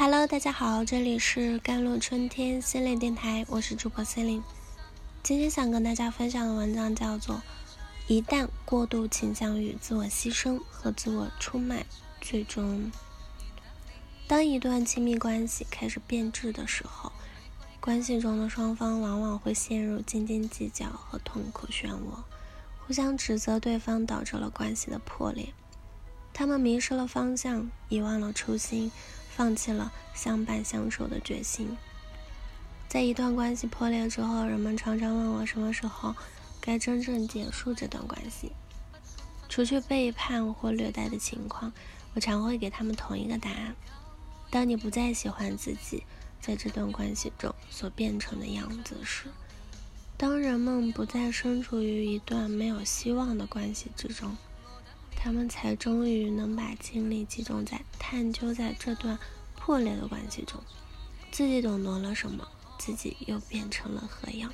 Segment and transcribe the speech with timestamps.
[0.00, 4.44] Hello，大家好，这里是甘露春天心灵电台，我是主播 c e l i n e
[5.24, 7.34] 今天想跟大家分享的文章叫做
[8.06, 11.84] 《一旦过度倾向于自我牺牲和自我出卖，
[12.20, 12.92] 最终
[14.28, 17.10] 当一段亲密关系开始变质的时候，
[17.80, 22.22] 关系中的双方往往会陷入斤斤计较和痛苦漩涡，
[22.86, 25.52] 互相指责对方，导致了关系的破裂。
[26.32, 28.92] 他们迷失了方向，遗忘了初心。
[29.38, 31.76] 放弃了相伴相守的决心。
[32.88, 36.16] 在一段关系破裂之后，人们常常问我什么时候
[36.60, 38.50] 该真正结束这段关系。
[39.48, 41.72] 除去背叛或虐待的情况，
[42.14, 43.76] 我常会给他们同一个答案：
[44.50, 46.02] 当你不再喜欢自己
[46.40, 49.28] 在这段关系中所变成的样子时，
[50.16, 54.36] 当人们不再身处于一段没有希望的关系之中。
[55.20, 59.18] 他们才终于能把精力集中在探究在这段
[59.56, 60.62] 破裂的关系中，
[61.32, 62.46] 自己懂得了什么，
[62.78, 64.52] 自己又变成了何样。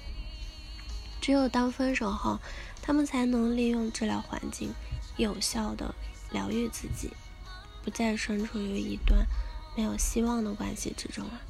[1.21, 2.41] 只有当分手后，
[2.81, 4.73] 他们才能利用治疗环境，
[5.19, 5.95] 有效的
[6.31, 7.11] 疗愈自己，
[7.85, 9.27] 不再身处于一段
[9.77, 11.43] 没有希望的关系之中了。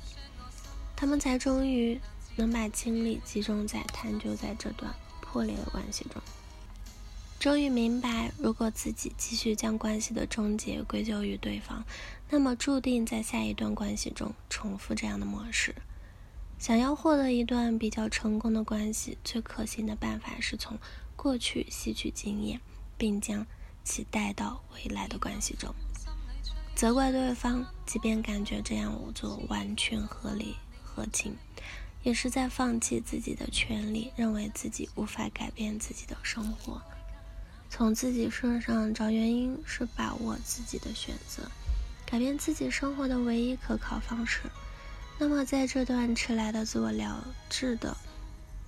[0.97, 2.01] 他们才终于
[2.35, 6.21] 能把精力集中在探究在这段破裂的关系中。
[7.45, 11.85] 终于明白，如果自己继续将关系的终结归咎于对方，
[12.31, 15.75] 那么注定在下一段关系中重复这样的模式。
[16.59, 20.79] 想要获得一段比较成功的关系，最可行的办法是从
[21.17, 22.63] 过去吸取经验，
[22.97, 23.47] 并将
[23.85, 25.75] 其带到未来的关系中。
[26.75, 31.37] 责怪对方，即便感觉这样做完全合理合情，
[32.05, 36.81] 也是在放弃自己的权利，认为自己无法改变自己的生活。
[37.77, 41.43] 从自己身上找原因是把握自己的选择，
[42.07, 44.43] 改变自己生活的唯一可靠方式。
[45.19, 47.97] 那么，在这段迟来的自我疗治的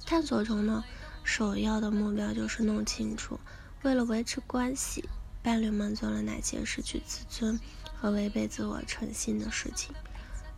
[0.05, 0.83] 探索中呢，
[1.22, 3.39] 首要的目标就是弄清楚，
[3.84, 5.09] 为了维持关系，
[5.41, 7.61] 伴侣们做了哪些失去自尊
[7.95, 9.95] 和违背自我诚信的事情。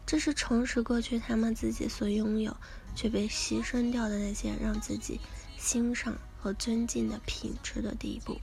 [0.06, 2.56] 这是重拾过去他们自己所拥有
[2.94, 5.20] 却被牺牲掉的那些让自己
[5.58, 6.16] 欣赏。
[6.40, 8.38] 和尊敬的品质的第一步。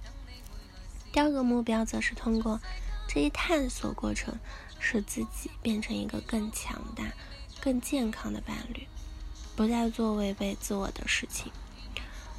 [1.12, 2.60] 第二个目标则是通过
[3.08, 4.38] 这一探索过程，
[4.80, 7.14] 使自己变成一个更强大、
[7.62, 8.86] 更健康的伴侣，
[9.56, 11.52] 不再做违背自我的事情。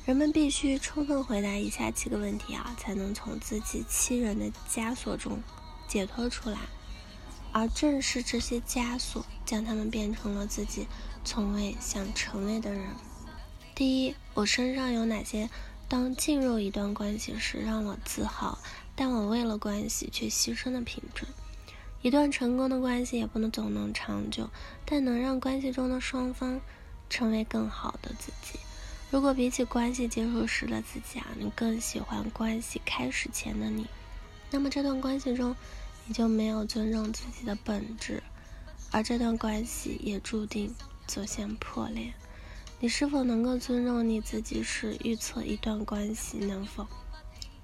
[0.05, 5.41] 人们必须充分回答以下七个问题啊，才能从自欺欺人的枷锁中
[5.88, 6.59] 解脱出来。
[7.53, 10.87] 而正是这些枷锁，将他们变成了自己
[11.25, 12.91] 从未想成为的人。
[13.76, 15.50] 第一，我身上有哪些
[15.87, 18.59] 当进入一段关系时让我自豪，
[18.94, 21.26] 但我为了关系却牺牲的品质？
[22.00, 24.48] 一段成功的关系也不能总能长久，
[24.87, 26.59] 但能让关系中的双方
[27.10, 28.59] 成为更好的自己。
[29.10, 33.87] 如果比起关系结束时的自己啊，你更喜欢关系开始前的你，
[34.50, 35.54] 那么这段关系中
[36.06, 38.22] 你就没有尊重自己的本质，
[38.91, 40.75] 而这段关系也注定
[41.06, 42.14] 走向破裂。
[42.78, 44.62] 你是否能够尊重你自己？
[44.62, 46.87] 是预测一段关系能否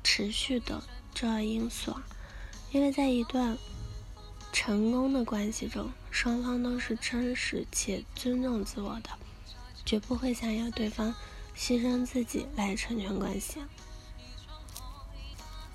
[0.02, 0.82] 持续的
[1.14, 1.94] 重要因素。
[2.70, 3.58] 因为在一段
[4.54, 9.10] 成功的关系中，双方都是真实且尊重自我的，
[9.84, 11.14] 绝不会想要对方
[11.54, 13.58] 牺牲自己来成全关系。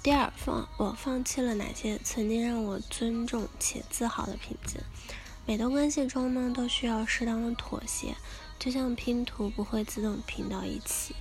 [0.02, 4.80] 第二，放我放弃了哪些曾经让我尊重且自豪的品质？
[5.46, 8.16] 每段关系中呢，都需要适当的妥协。
[8.60, 11.16] 就像拼图不会自动拼到一起，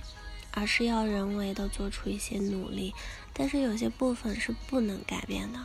[0.51, 2.93] 而是要人为的做出一些努力。
[3.33, 5.59] 但是有些部分是不能改变的。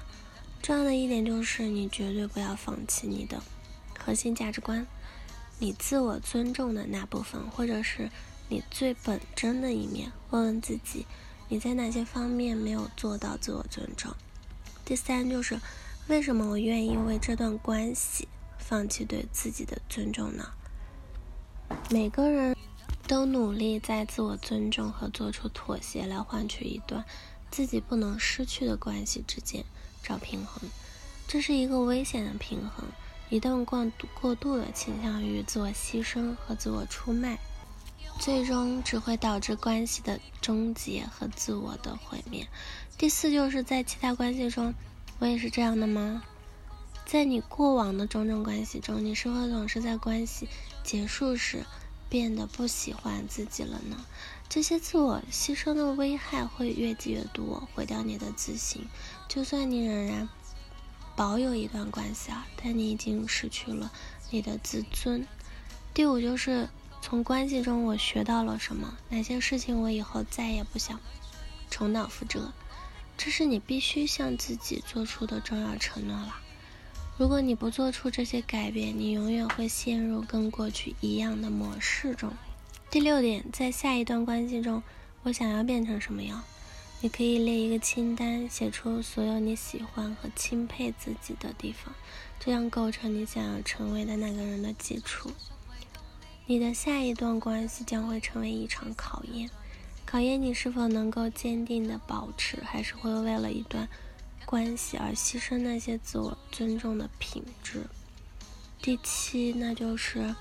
[0.62, 3.42] 重要的一点就是，你绝对不要放弃你的
[3.98, 4.86] 核心价值观，
[5.58, 8.10] 你自我尊重的那部分，或者是
[8.48, 10.12] 你最本真的一面。
[10.30, 11.06] 问问自己，
[11.48, 14.14] 你在哪些方面没有做到自我尊重？
[14.84, 15.58] 第三就是，
[16.08, 20.52] 为什么我愿意为这段关系放弃对自己的尊重呢？
[21.90, 22.56] 每个人
[23.06, 27.04] 都努力在自我尊重和做出妥协来换取一段
[27.50, 29.64] 自己不能失去的关系之间
[30.02, 30.70] 找平衡，
[31.28, 32.86] 这是一个危险的平衡。
[33.28, 37.38] 一旦过过度的倾向于自我牺牲和自我出卖，
[38.18, 42.46] 最终只会导致关系的终结和自我的毁灭。
[42.98, 44.74] 第四，就是在其他关系中，
[45.18, 46.22] 我也是这样的吗？
[47.06, 50.48] 在你过往的种种关系中，你是否总是在关系
[50.84, 51.64] 结束时
[52.08, 54.04] 变得不喜欢自己了呢？
[54.48, 58.86] 这些自我牺牲的危害会越积越多，毁掉你的自信。
[59.28, 60.28] 就算你仍然
[61.16, 63.90] 保有一段关系啊，但你已经失去了
[64.30, 65.26] 你的自尊。
[65.94, 66.68] 第五就是
[67.00, 71.00] 从关系中我学到了什么，哪些事情我以后再也不想
[71.70, 72.52] 重蹈覆辙，
[73.16, 76.36] 这是你必须向自己做出的重要承诺了。
[77.22, 82.32] 如果你不做出这些改变，你永远会陷入跟过去一样的模式中。
[82.90, 84.82] 第六点，在下一段关系中，
[85.22, 86.42] 我想要变成什么样？
[87.00, 91.94] 你可以列一个清单，写出所有你喜欢和钦佩自己的地方，
[92.40, 95.30] 这样构成你想要成为的那个人的基础。
[96.46, 99.48] 你的下一段关系将会成为一场考验，
[100.04, 103.88] 考验你是否能够坚定的保持，还是会为了一段。
[104.44, 107.86] 关系而牺牲那些自我尊重的品质。
[108.80, 110.34] 第七，那就是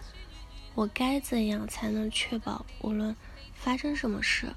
[0.75, 3.15] 我该怎样才能确保无论
[3.53, 4.53] 发生什么事，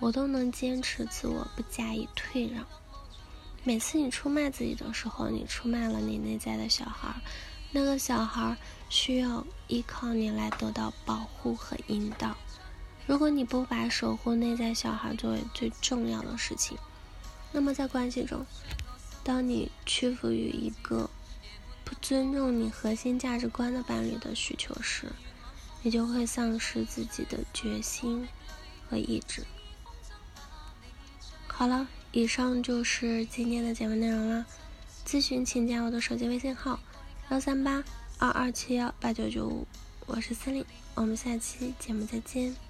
[0.00, 2.66] 我都能坚持自我，不加以退让。
[3.64, 7.20] 每次你出卖自己的时候，你出卖了你内在的小孩，
[7.72, 8.56] 那个小孩
[8.88, 12.36] 需要依靠你来得到保护和引导。
[13.06, 16.78] 如果你不把守护内在小孩作为最重要的事情，
[17.52, 18.44] 那么在关系中，
[19.24, 21.08] 当你屈服于一个
[21.84, 25.12] 不尊重你核心价值观的伴侣的需求时，
[25.82, 28.28] 你就会丧失自己的决心
[28.88, 29.44] 和意志。
[31.46, 34.46] 好了，以上就是今天的节目内容了。
[35.06, 36.78] 咨询请加我的手机微信号：
[37.30, 37.82] 幺三八
[38.18, 39.66] 二二七幺八九九五，
[40.06, 42.67] 我是司令，我们下期节目再见。